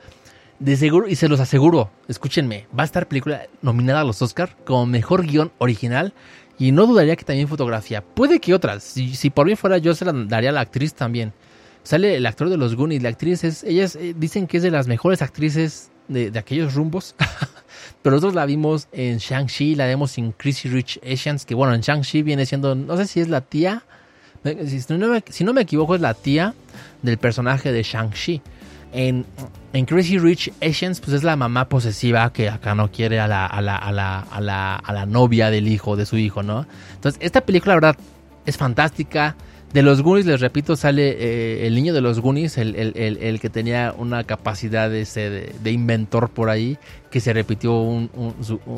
De 0.58 0.74
seguro, 0.76 1.06
y 1.06 1.16
se 1.16 1.28
los 1.28 1.38
aseguro, 1.38 1.90
escúchenme, 2.08 2.66
va 2.76 2.82
a 2.82 2.86
estar 2.86 3.06
película 3.06 3.42
nominada 3.60 4.00
a 4.00 4.04
los 4.04 4.22
Oscar 4.22 4.56
como 4.64 4.86
mejor 4.86 5.26
guion 5.26 5.52
original 5.58 6.14
y 6.58 6.72
no 6.72 6.86
dudaría 6.86 7.16
que 7.16 7.24
también 7.24 7.46
fotografía. 7.46 8.02
Puede 8.02 8.40
que 8.40 8.54
otras, 8.54 8.82
si, 8.82 9.30
por 9.30 9.46
mí 9.46 9.54
fuera 9.54 9.76
yo 9.76 9.94
se 9.94 10.06
la 10.06 10.12
daría 10.12 10.48
a 10.48 10.52
la 10.52 10.60
actriz 10.60 10.94
también. 10.94 11.34
Sale 11.82 12.16
el 12.16 12.24
actor 12.24 12.48
de 12.48 12.56
los 12.56 12.74
Goonies, 12.74 13.02
la 13.02 13.10
actriz 13.10 13.44
es, 13.44 13.64
ellas 13.64 13.96
eh, 13.96 14.14
dicen 14.16 14.46
que 14.46 14.56
es 14.56 14.62
de 14.62 14.70
las 14.70 14.86
mejores 14.86 15.20
actrices 15.20 15.90
de, 16.08 16.30
de 16.30 16.38
aquellos 16.38 16.72
rumbos. 16.74 17.14
Pero 18.02 18.16
nosotros 18.16 18.34
la 18.34 18.46
vimos 18.46 18.88
en 18.92 19.18
Shang-Chi, 19.18 19.74
la 19.74 19.86
vemos 19.86 20.16
en 20.18 20.32
Crazy 20.32 20.68
Rich 20.68 21.00
Asians, 21.04 21.44
que 21.44 21.54
bueno, 21.54 21.74
en 21.74 21.80
Shang-Chi 21.80 22.22
viene 22.22 22.46
siendo, 22.46 22.74
no 22.74 22.96
sé 22.96 23.06
si 23.06 23.20
es 23.20 23.28
la 23.28 23.40
tía, 23.40 23.82
si 24.44 24.80
no 24.94 25.08
me, 25.08 25.24
si 25.28 25.44
no 25.44 25.52
me 25.52 25.62
equivoco 25.62 25.94
es 25.94 26.00
la 26.00 26.14
tía 26.14 26.54
del 27.02 27.18
personaje 27.18 27.72
de 27.72 27.82
Shang-Chi. 27.82 28.42
En, 28.92 29.26
en 29.72 29.86
Crazy 29.86 30.18
Rich 30.18 30.52
Asians, 30.62 31.00
pues 31.00 31.14
es 31.14 31.24
la 31.24 31.34
mamá 31.34 31.68
posesiva 31.68 32.32
que 32.32 32.48
acá 32.48 32.76
no 32.76 32.92
quiere 32.92 33.18
a 33.18 33.26
la, 33.26 33.44
a 33.44 33.60
la, 33.60 33.76
a 33.76 33.90
la, 33.90 34.20
a 34.20 34.40
la, 34.40 34.76
a 34.76 34.92
la 34.92 35.04
novia 35.04 35.50
del 35.50 35.66
hijo, 35.66 35.96
de 35.96 36.06
su 36.06 36.16
hijo, 36.16 36.44
¿no? 36.44 36.64
Entonces, 36.94 37.20
esta 37.20 37.40
película, 37.40 37.74
la 37.74 37.80
verdad, 37.80 37.96
es 38.46 38.56
fantástica. 38.56 39.34
De 39.74 39.82
los 39.82 40.02
Goonies, 40.02 40.24
les 40.24 40.40
repito, 40.40 40.76
sale 40.76 41.16
eh, 41.18 41.66
el 41.66 41.74
niño 41.74 41.92
de 41.92 42.00
los 42.00 42.20
Goonies, 42.20 42.58
el, 42.58 42.76
el- 42.76 42.92
el- 42.96 43.16
el 43.16 43.40
que 43.40 43.50
tenía 43.50 43.92
una 43.98 44.22
capacidad 44.22 44.88
de, 44.88 45.52
inventor 45.72 46.30
por 46.30 46.48
ahí, 46.48 46.78
que 47.10 47.18
se 47.18 47.32
repitió 47.32 47.80
un- 47.80 48.08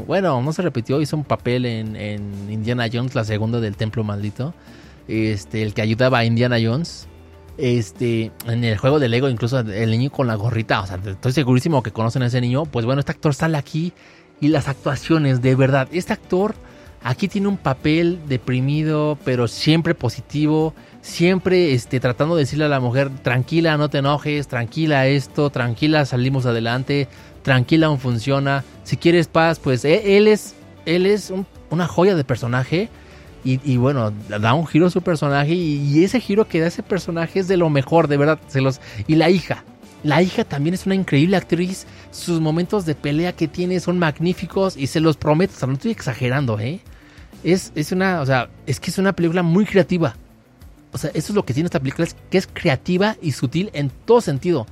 bueno, 0.06 0.40
no 0.40 0.52
se 0.54 0.62
repitió, 0.62 1.02
hizo 1.02 1.14
un 1.18 1.24
papel 1.24 1.66
en, 1.66 1.96
en 1.96 2.50
Indiana 2.50 2.86
Jones, 2.90 3.14
la 3.14 3.24
segunda 3.24 3.60
del 3.60 3.76
Templo 3.76 4.04
Maldito, 4.04 4.54
este, 5.06 5.62
el 5.62 5.74
que 5.74 5.82
ayudaba 5.82 6.18
a 6.20 6.24
Indiana 6.24 6.56
Jones. 6.62 7.06
Este, 7.58 8.32
en 8.46 8.64
el 8.64 8.78
juego 8.78 8.98
de 8.98 9.08
Lego, 9.10 9.28
incluso 9.28 9.58
el 9.60 9.90
niño 9.90 10.10
con 10.10 10.26
la 10.26 10.34
gorrita, 10.34 10.80
o 10.80 10.86
sea, 10.86 10.98
estoy 11.04 11.32
segurísimo 11.32 11.82
que 11.82 11.90
conocen 11.90 12.22
a 12.22 12.26
ese 12.26 12.40
niño. 12.40 12.64
Pues 12.64 12.86
bueno, 12.86 13.00
este 13.00 13.12
actor 13.12 13.34
sale 13.34 13.58
aquí 13.58 13.92
y 14.40 14.48
las 14.48 14.66
actuaciones, 14.68 15.42
de 15.42 15.54
verdad. 15.56 15.88
Este 15.92 16.14
actor 16.14 16.54
aquí 17.02 17.28
tiene 17.28 17.48
un 17.48 17.56
papel 17.56 18.20
deprimido, 18.26 19.18
pero 19.24 19.48
siempre 19.48 19.94
positivo, 19.94 20.74
siempre 21.00 21.72
este, 21.72 22.00
tratando 22.00 22.36
de 22.36 22.42
decirle 22.42 22.64
a 22.64 22.68
la 22.68 22.80
mujer, 22.80 23.10
tranquila, 23.22 23.76
no 23.76 23.88
te 23.88 23.98
enojes, 23.98 24.48
tranquila 24.48 25.06
esto, 25.06 25.50
tranquila, 25.50 26.04
salimos 26.04 26.46
adelante, 26.46 27.08
tranquila, 27.42 27.86
aún 27.86 27.98
funciona. 27.98 28.64
Si 28.82 28.96
quieres 28.96 29.28
paz, 29.28 29.60
pues 29.60 29.84
e, 29.84 30.16
él 30.16 30.26
es, 30.28 30.54
él 30.84 31.06
es 31.06 31.32
una 31.70 31.86
joya 31.86 32.14
de 32.14 32.24
personaje. 32.24 32.88
Y, 33.48 33.76
bueno, 33.76 34.10
da 34.10 34.54
un 34.54 34.66
giro 34.66 34.86
a 34.86 34.90
su 34.90 35.02
personaje 35.02 35.54
y, 35.54 36.02
ese 36.02 36.18
giro 36.18 36.48
que 36.48 36.58
da 36.58 36.66
ese 36.66 36.82
personaje 36.82 37.38
es 37.38 37.46
de 37.46 37.56
lo 37.56 37.70
mejor, 37.70 38.08
de 38.08 38.16
verdad. 38.16 38.40
Se 38.48 38.60
y 39.06 39.14
la 39.14 39.30
hija, 39.30 39.62
la 40.02 40.22
hija 40.22 40.44
también 40.44 40.74
es 40.74 40.86
una 40.86 40.94
increíble 40.94 41.36
actriz. 41.36 41.86
Sus 42.10 42.40
momentos 42.40 42.86
de 42.86 42.94
pelea 42.94 43.34
que 43.34 43.48
tiene 43.48 43.80
son 43.80 43.98
magníficos 43.98 44.76
y 44.76 44.86
se 44.86 45.00
los 45.00 45.16
prometo, 45.16 45.54
o 45.54 45.58
sea, 45.58 45.68
no 45.68 45.74
estoy 45.74 45.90
exagerando, 45.90 46.58
¿eh? 46.58 46.80
Es, 47.44 47.72
es 47.74 47.92
una, 47.92 48.20
o 48.20 48.26
sea, 48.26 48.48
es 48.66 48.80
que 48.80 48.90
es 48.90 48.98
una 48.98 49.12
película 49.12 49.42
muy 49.42 49.64
creativa. 49.64 50.16
O 50.92 50.98
sea, 50.98 51.10
eso 51.10 51.32
es 51.32 51.34
lo 51.34 51.44
que 51.44 51.54
tiene 51.54 51.66
esta 51.66 51.80
película, 51.80 52.06
es 52.06 52.16
que 52.30 52.38
es 52.38 52.46
creativa 52.46 53.16
y 53.20 53.32
sutil 53.32 53.70
en 53.72 53.90
todo 53.90 54.20
sentido. 54.20 54.66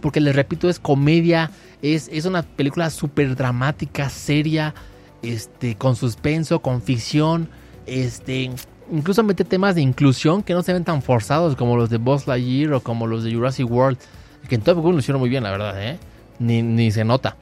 Porque 0.00 0.20
les 0.20 0.36
repito, 0.36 0.68
es 0.68 0.78
comedia, 0.78 1.50
es, 1.82 2.08
es 2.12 2.26
una 2.26 2.42
película 2.42 2.90
súper 2.90 3.34
dramática, 3.34 4.08
seria, 4.08 4.74
este, 5.22 5.76
con 5.76 5.96
suspenso, 5.96 6.60
con 6.60 6.82
ficción 6.82 7.48
este, 7.86 8.50
incluso 8.90 9.22
mete 9.22 9.44
temas 9.44 9.74
de 9.74 9.82
inclusión 9.82 10.42
que 10.42 10.54
no 10.54 10.62
se 10.62 10.72
ven 10.72 10.84
tan 10.84 11.02
forzados 11.02 11.56
como 11.56 11.76
los 11.76 11.90
de 11.90 11.98
Buzz 11.98 12.26
Lightyear 12.26 12.74
o 12.74 12.80
como 12.80 13.06
los 13.06 13.24
de 13.24 13.34
Jurassic 13.34 13.70
World. 13.70 13.98
Que 14.48 14.54
en 14.56 14.62
Top 14.62 14.78
Gun 14.78 14.92
lo 14.92 14.98
hicieron 14.98 15.20
muy 15.20 15.30
bien, 15.30 15.42
la 15.42 15.50
verdad, 15.50 15.82
¿eh? 15.82 15.98
Ni, 16.38 16.90
se 16.90 17.04
nota. 17.04 17.36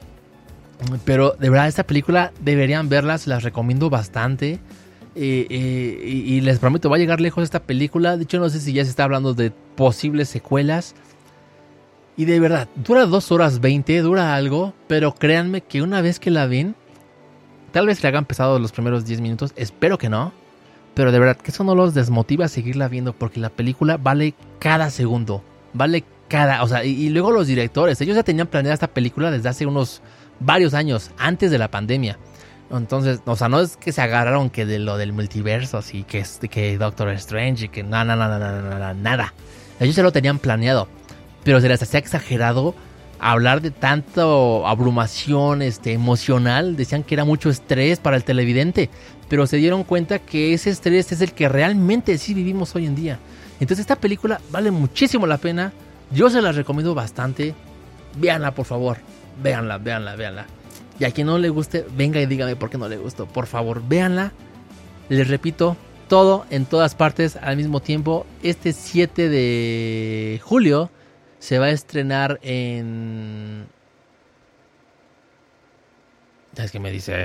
Pero 1.05 1.35
de 1.39 1.49
verdad, 1.49 1.67
esta 1.67 1.83
película 1.83 2.31
deberían 2.41 2.89
verla, 2.89 3.17
se 3.17 3.29
las 3.29 3.43
recomiendo 3.43 3.89
bastante. 3.89 4.59
Y, 5.15 6.41
les 6.41 6.59
prometo, 6.59 6.89
va 6.89 6.95
a 6.95 6.99
llegar 6.99 7.21
lejos 7.21 7.43
esta 7.43 7.61
película. 7.61 8.17
De 8.17 8.23
hecho, 8.23 8.39
no 8.39 8.49
sé 8.49 8.59
si 8.59 8.73
ya 8.73 8.83
se 8.83 8.89
está 8.89 9.03
hablando 9.03 9.33
de 9.33 9.51
posibles 9.75 10.29
secuelas. 10.29 10.95
Y 12.15 12.25
de 12.25 12.39
verdad, 12.39 12.67
dura 12.75 13.05
2 13.05 13.31
horas 13.31 13.59
20, 13.59 14.01
dura 14.01 14.35
algo. 14.35 14.73
Pero 14.87 15.13
créanme 15.15 15.61
que 15.61 15.81
una 15.81 16.01
vez 16.01 16.19
que 16.19 16.31
la 16.31 16.45
ven, 16.45 16.75
Tal 17.73 17.87
vez 17.87 18.03
le 18.03 18.09
hagan 18.09 18.25
pesado 18.25 18.59
los 18.59 18.71
primeros 18.71 19.03
10 19.03 19.19
minutos, 19.19 19.51
espero 19.55 19.97
que 19.97 20.07
no. 20.07 20.31
Pero 20.93 21.11
de 21.11 21.17
verdad 21.17 21.37
que 21.37 21.49
eso 21.49 21.63
no 21.63 21.73
los 21.73 21.95
desmotiva 21.95 22.45
a 22.45 22.47
seguirla 22.47 22.87
viendo 22.87 23.13
porque 23.13 23.39
la 23.39 23.49
película 23.49 23.97
vale 23.97 24.35
cada 24.59 24.91
segundo. 24.91 25.43
Vale 25.73 26.03
O 26.61 26.67
sea, 26.67 26.83
y, 26.83 27.09
luego 27.09 27.31
los 27.31 27.47
directores, 27.47 27.99
ellos 28.01 28.15
ya 28.15 28.23
tenían 28.23 28.47
planeada 28.47 28.73
esta 28.73 28.87
película 28.87 29.31
desde 29.31 29.49
hace 29.49 29.65
unos 29.65 30.01
varios 30.39 30.73
años, 30.73 31.11
antes 31.17 31.51
de 31.51 31.57
la 31.57 31.69
pandemia. 31.69 32.17
Entonces, 32.71 33.21
o 33.25 33.35
sea, 33.35 33.49
no 33.49 33.59
es 33.59 33.77
que 33.77 33.91
se 33.91 34.01
agarraron 34.01 34.49
que 34.49 34.65
de 34.65 34.79
lo 34.79 34.97
del 34.97 35.13
multiverso, 35.13 35.77
así 35.77 36.03
que, 36.03 36.25
que 36.49 36.77
Doctor 36.77 37.09
Strange 37.09 37.65
y 37.65 37.69
que 37.69 37.83
nada, 37.83 38.15
nada, 38.15 38.39
nada, 38.39 38.61
nada, 38.61 38.93
nada. 38.93 39.33
Ellos 39.79 39.95
ya 39.95 40.03
lo 40.03 40.11
tenían 40.11 40.39
planeado. 40.39 40.87
Pero 41.43 41.61
se 41.61 41.67
les 41.67 41.81
hacía 41.81 41.99
exagerado 41.99 42.73
hablar 43.19 43.61
de 43.61 43.71
tanto 43.71 44.67
abrumación 44.67 45.61
este, 45.61 45.93
emocional, 45.93 46.75
decían 46.75 47.03
que 47.03 47.15
era 47.15 47.25
mucho 47.25 47.49
estrés 47.49 47.99
para 47.99 48.17
el 48.17 48.23
televidente, 48.23 48.89
pero 49.29 49.47
se 49.47 49.57
dieron 49.57 49.83
cuenta 49.83 50.19
que 50.19 50.53
ese 50.53 50.69
estrés 50.69 51.11
es 51.11 51.21
el 51.21 51.31
que 51.31 51.47
realmente 51.47 52.17
sí 52.17 52.33
vivimos 52.33 52.75
hoy 52.75 52.85
en 52.85 52.95
día. 52.95 53.19
Entonces 53.59 53.79
esta 53.79 53.95
película 53.95 54.41
vale 54.51 54.71
muchísimo 54.71 55.25
la 55.25 55.37
pena, 55.37 55.71
yo 56.13 56.29
se 56.29 56.41
la 56.41 56.51
recomiendo 56.51 56.93
bastante, 56.95 57.53
véanla 58.17 58.53
por 58.53 58.65
favor, 58.65 58.97
véanla, 59.41 59.77
véanla, 59.77 60.15
véanla. 60.15 60.45
Y 60.99 61.05
a 61.05 61.11
quien 61.11 61.27
no 61.27 61.37
le 61.37 61.49
guste, 61.49 61.85
venga 61.95 62.21
y 62.21 62.25
dígame 62.25 62.55
por 62.55 62.69
qué 62.69 62.77
no 62.77 62.87
le 62.87 62.97
gustó, 62.97 63.25
por 63.25 63.47
favor, 63.47 63.81
véanla. 63.87 64.31
Les 65.09 65.27
repito, 65.27 65.75
todo 66.07 66.45
en 66.49 66.65
todas 66.65 66.95
partes 66.95 67.35
al 67.35 67.57
mismo 67.57 67.79
tiempo, 67.79 68.25
este 68.43 68.73
7 68.73 69.29
de 69.29 70.39
julio 70.43 70.91
se 71.39 71.59
va 71.59 71.65
a 71.65 71.71
estrenar 71.71 72.39
en... 72.41 73.65
Es 76.57 76.71
que 76.71 76.79
me 76.79 76.91
dice 76.91 77.15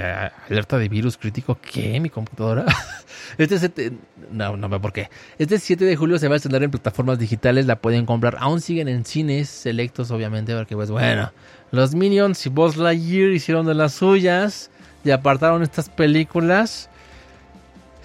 alerta 0.48 0.78
de 0.78 0.88
virus 0.88 1.18
crítico. 1.18 1.58
¿Qué? 1.60 2.00
¿Mi 2.00 2.10
computadora? 2.10 2.64
Este 3.36 3.58
7... 3.58 3.92
No, 4.32 4.56
no 4.56 4.68
veo 4.70 4.80
por 4.80 4.92
qué. 4.92 5.10
Este 5.38 5.58
7 5.58 5.84
de 5.84 5.96
julio 5.96 6.18
se 6.18 6.28
va 6.28 6.34
a 6.34 6.36
estrenar 6.36 6.62
en 6.62 6.70
plataformas 6.70 7.18
digitales. 7.18 7.66
La 7.66 7.76
pueden 7.76 8.06
comprar. 8.06 8.36
Aún 8.40 8.62
siguen 8.62 8.88
en 8.88 9.04
cines 9.04 9.50
selectos, 9.50 10.10
obviamente. 10.10 10.56
Porque, 10.56 10.74
pues 10.74 10.90
bueno, 10.90 11.30
los 11.70 11.94
Minions 11.94 12.46
y 12.46 12.48
Buzz 12.48 12.76
Lightyear 12.78 13.30
hicieron 13.30 13.66
de 13.66 13.74
las 13.74 13.92
suyas. 13.92 14.70
Y 15.04 15.10
apartaron 15.10 15.62
estas 15.62 15.90
películas. 15.90 16.88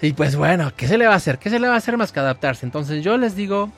Y 0.02 0.12
pues 0.12 0.36
bueno, 0.36 0.72
¿qué 0.76 0.86
se 0.86 0.98
le 0.98 1.06
va 1.06 1.14
a 1.14 1.16
hacer? 1.16 1.38
¿Qué 1.38 1.48
se 1.48 1.58
le 1.58 1.68
va 1.68 1.74
a 1.74 1.78
hacer 1.78 1.96
más 1.96 2.12
que 2.12 2.20
adaptarse? 2.20 2.66
Entonces 2.66 3.02
yo 3.02 3.16
les 3.16 3.34
digo 3.34 3.72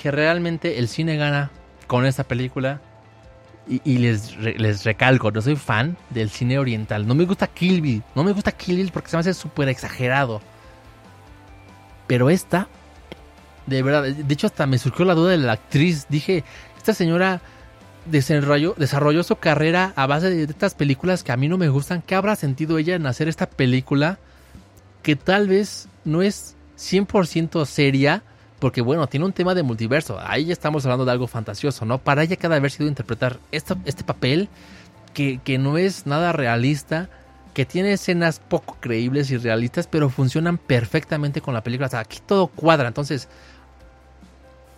que 0.00 0.12
realmente 0.12 0.78
el 0.78 0.88
cine 0.88 1.16
gana 1.16 1.50
con 1.88 2.06
esta 2.06 2.22
película. 2.22 2.80
Y, 3.66 3.98
les, 3.98 4.36
les 4.36 4.84
recalco, 4.84 5.30
no 5.30 5.40
soy 5.40 5.56
fan 5.56 5.96
del 6.10 6.28
cine 6.28 6.58
oriental. 6.58 7.06
No 7.06 7.14
me 7.14 7.24
gusta 7.24 7.46
Kill 7.46 7.80
Bill. 7.80 8.02
No 8.14 8.22
me 8.22 8.32
gusta 8.32 8.52
Kill 8.52 8.76
Bill 8.76 8.90
porque 8.92 9.08
se 9.08 9.16
me 9.16 9.20
hace 9.20 9.32
súper 9.32 9.68
exagerado. 9.68 10.42
Pero 12.06 12.28
esta, 12.28 12.68
de 13.66 13.82
verdad, 13.82 14.02
de 14.02 14.34
hecho 14.34 14.48
hasta 14.48 14.66
me 14.66 14.76
surgió 14.76 15.06
la 15.06 15.14
duda 15.14 15.30
de 15.30 15.38
la 15.38 15.52
actriz. 15.52 16.06
Dije, 16.10 16.44
esta 16.76 16.92
señora 16.92 17.40
desarrolló, 18.04 18.74
desarrolló 18.76 19.22
su 19.22 19.36
carrera 19.36 19.94
a 19.96 20.06
base 20.06 20.28
de 20.28 20.42
estas 20.44 20.74
películas 20.74 21.24
que 21.24 21.32
a 21.32 21.36
mí 21.36 21.48
no 21.48 21.56
me 21.56 21.68
gustan. 21.68 22.02
¿Qué 22.02 22.14
habrá 22.14 22.36
sentido 22.36 22.76
ella 22.76 22.96
en 22.96 23.06
hacer 23.06 23.28
esta 23.28 23.48
película 23.48 24.18
que 25.02 25.16
tal 25.16 25.48
vez 25.48 25.88
no 26.04 26.20
es 26.20 26.56
100% 26.76 27.64
seria? 27.64 28.22
Porque 28.64 28.80
bueno, 28.80 29.06
tiene 29.06 29.26
un 29.26 29.34
tema 29.34 29.54
de 29.54 29.62
multiverso. 29.62 30.18
Ahí 30.18 30.46
ya 30.46 30.54
estamos 30.54 30.86
hablando 30.86 31.04
de 31.04 31.10
algo 31.10 31.26
fantasioso, 31.26 31.84
¿no? 31.84 31.98
Para 31.98 32.22
ella 32.22 32.36
cada 32.36 32.56
haber 32.56 32.70
sido 32.70 32.88
interpretar 32.88 33.38
este, 33.52 33.74
papel 34.04 34.48
que, 35.12 35.58
no 35.58 35.76
es 35.76 36.06
nada 36.06 36.32
realista, 36.32 37.10
que 37.52 37.66
tiene 37.66 37.92
escenas 37.92 38.38
poco 38.38 38.78
creíbles 38.80 39.30
y 39.30 39.36
realistas, 39.36 39.86
pero 39.86 40.08
funcionan 40.08 40.56
perfectamente 40.56 41.42
con 41.42 41.52
la 41.52 41.62
película. 41.62 41.88
O 41.88 41.90
sea, 41.90 42.00
aquí 42.00 42.20
todo 42.24 42.46
cuadra. 42.46 42.88
Entonces, 42.88 43.28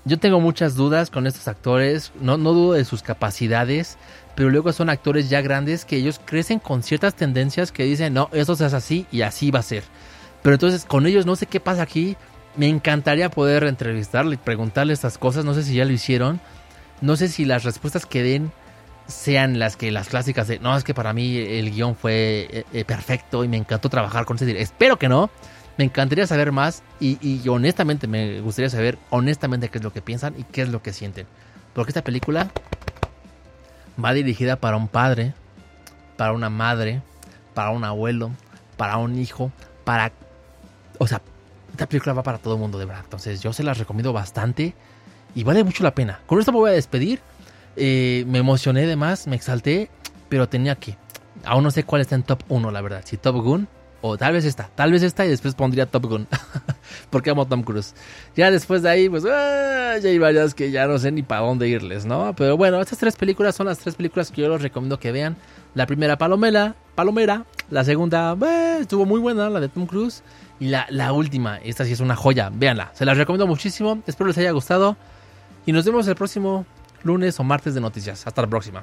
yo 0.05 0.19
tengo 0.19 0.41
muchas 0.41 0.75
dudas 0.75 1.09
con 1.09 1.29
estos 1.29 1.47
actores. 1.47 2.11
No, 2.21 2.37
no 2.39 2.55
dudo 2.55 2.73
de 2.73 2.85
sus 2.85 3.05
capacidades, 3.05 3.99
pero 4.35 4.51
luego 4.51 4.73
son 4.73 4.91
actores 4.91 5.31
ya 5.31 5.43
grandes 5.43 5.85
que 5.85 5.95
ellos 5.95 6.21
crecen 6.25 6.59
con 6.59 6.83
ciertas 6.83 7.15
tendencias 7.15 7.71
que 7.71 7.85
dicen, 7.85 8.15
no, 8.15 8.31
eso 8.33 8.57
se 8.57 8.65
hace 8.65 8.75
así 8.75 9.07
y 9.13 9.23
así 9.23 9.53
va 9.53 9.61
a 9.61 9.63
ser. 9.63 9.85
Pero 10.43 10.55
entonces 10.55 10.85
con 10.85 11.07
ellos 11.07 11.25
no 11.25 11.37
sé 11.37 11.47
qué 11.47 11.61
pasa 11.61 11.83
aquí 11.83 12.17
me 12.57 12.69
encantaría 12.69 13.31
poder 13.31 13.65
entrevistarle 13.65 14.35
y 14.35 14.39
preguntarle 14.39 14.93
estas 14.93 15.19
cosas. 15.19 15.45
No 15.45 15.55
sé 15.55 15.63
si 15.63 15.75
ya 15.75 15.85
lo 15.85 15.93
hicieron. 15.93 16.41
No 17.01 17.17
sé 17.17 17.29
si 17.29 17.45
las 17.45 17.65
respuestas 17.65 18.07
que 18.07 18.23
den 18.23 18.53
sean 19.07 19.59
las 19.59 19.77
que 19.77 19.91
las 19.93 20.09
clásicas 20.09 20.49
de 20.49 20.59
no 20.59 20.77
es 20.77 20.85
que 20.85 20.95
para 20.95 21.13
mí 21.13 21.37
el 21.37 21.71
guion 21.71 21.95
fue 21.95 22.49
eh, 22.51 22.65
eh, 22.73 22.85
perfecto 22.85 23.45
y 23.45 23.49
me 23.49 23.57
encantó 23.57 23.89
trabajar 23.89 24.25
con 24.25 24.37
ese 24.37 24.61
espero 24.61 24.99
que 24.99 25.09
no 25.09 25.31
me 25.79 25.85
encantaría 25.85 26.27
saber 26.27 26.51
más 26.51 26.83
y, 26.99 27.19
y, 27.21 27.47
honestamente 27.49 28.09
me 28.09 28.41
gustaría 28.41 28.69
saber 28.69 28.99
honestamente 29.11 29.69
qué 29.69 29.79
es 29.79 29.85
lo 29.85 29.93
que 29.93 30.03
piensan 30.03 30.35
y 30.37 30.43
qué 30.43 30.63
es 30.63 30.71
lo 30.71 30.83
que 30.83 30.93
sienten 30.93 31.29
porque 31.73 31.91
esta 31.91 32.03
película 32.03 32.51
va 34.03 34.13
dirigida 34.13 34.57
para 34.57 34.77
un 34.77 34.89
padre 34.89 35.35
para 36.17 36.33
una 36.33 36.51
madre 36.51 37.01
para 37.55 37.71
un 37.71 37.85
abuelo 37.85 38.33
para 38.77 38.97
un 38.97 39.19
hijo 39.21 39.53
para 39.85 40.11
o 40.99 41.07
sea 41.07 41.23
esta 41.77 41.87
película 41.87 42.15
va 42.15 42.23
para 42.23 42.39
todo 42.39 42.55
el 42.55 42.61
mundo, 42.61 42.79
de 42.79 42.87
verdad. 42.87 43.03
Entonces 43.05 43.41
yo 43.43 43.53
se 43.53 43.63
las 43.63 43.79
recomiendo 43.79 44.13
bastante 44.13 44.75
y 45.35 45.45
vale 45.45 45.63
mucho 45.63 45.85
la 45.85 45.95
pena. 45.95 46.21
Con 46.27 46.39
esto 46.39 46.51
me 46.51 46.59
voy 46.59 46.71
a 46.71 46.75
despedir. 46.75 47.21
Eh, 47.77 48.25
me 48.27 48.39
emocioné 48.39 48.87
de 48.87 48.97
más, 48.97 49.27
me 49.27 49.37
exalté, 49.37 49.91
pero 50.29 50.49
tenía 50.49 50.77
que. 50.77 50.97
Aún 51.45 51.63
no 51.63 51.71
sé 51.71 51.85
cuál 51.85 52.01
está 52.01 52.15
en 52.15 52.23
top 52.23 52.43
1, 52.49 52.71
la 52.71 52.81
verdad. 52.81 53.03
Si 53.05 53.19
Top 53.19 53.37
Gun 53.37 53.69
o 54.01 54.17
tal 54.17 54.33
vez 54.33 54.47
esta. 54.47 54.71
Tal 54.75 54.91
vez 54.91 55.03
esta 55.03 55.27
y 55.27 55.29
después 55.29 55.55
pondría 55.55 55.85
Top 55.85 56.07
Gun. 56.07 56.27
Porque 57.11 57.29
amo 57.29 57.47
Tom 57.47 57.63
Cruise. 57.63 57.95
Ya 58.35 58.51
después 58.51 58.83
de 58.83 58.89
ahí, 58.89 59.09
pues 59.11 59.25
ah, 59.27 59.99
ya 60.01 60.09
hay 60.09 60.19
varias 60.19 60.55
que 60.55 60.71
ya 60.71 60.87
no 60.87 60.99
sé 60.99 61.13
ni 61.13 61.23
para 61.23 61.43
dónde 61.43 61.69
irles, 61.69 62.07
¿no? 62.07 62.35
Pero 62.35 62.57
bueno, 62.57 62.81
estas 62.81 62.99
tres 62.99 63.17
películas 63.17 63.55
son 63.55 63.67
las 63.67 63.79
tres 63.79 63.95
películas 63.95 64.31
que 64.31 64.41
yo 64.41 64.49
les 64.49 64.63
recomiendo 64.63 64.99
que 64.99 65.13
vean. 65.13 65.37
La 65.75 65.87
primera, 65.87 66.17
Palomera. 66.17 66.75
Palomera. 66.95 67.45
La 67.69 67.85
segunda, 67.85 68.35
eh, 68.47 68.79
estuvo 68.81 69.05
muy 69.05 69.21
buena, 69.21 69.51
la 69.51 69.61
de 69.61 69.69
Tom 69.69 69.87
Cruise. 69.87 70.23
Y 70.59 70.69
la, 70.69 70.87
la 70.89 71.13
última, 71.13 71.59
esta 71.59 71.85
sí 71.85 71.93
es 71.93 72.01
una 72.01 72.17
joya, 72.17 72.51
véanla, 72.53 72.91
se 72.95 73.05
las 73.05 73.19
recomiendo 73.19 73.47
muchísimo, 73.47 73.99
espero 74.07 74.29
les 74.29 74.39
haya 74.39 74.53
gustado 74.53 74.97
y 75.67 75.73
nos 75.73 75.85
vemos 75.85 76.07
el 76.09 76.15
próximo 76.15 76.65
lunes 77.03 77.39
o 77.41 77.45
martes 77.45 77.75
de 77.75 77.81
noticias. 77.81 78.27
Hasta 78.27 78.43
la 78.43 78.49
próxima. 78.49 78.83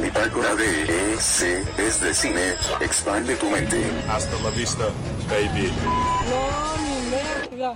Bitácora 0.00 0.54
de 0.54 1.16
C 1.18 1.64
es 1.78 2.00
de 2.00 2.14
cine. 2.14 2.54
Expande 2.80 3.36
tu 3.36 3.48
mente. 3.50 3.82
Hasta 4.08 4.38
la 4.42 4.50
vista, 4.50 4.84
baby. 5.28 5.72
No, 6.28 6.82
mi 6.82 7.10
verga. 7.10 7.74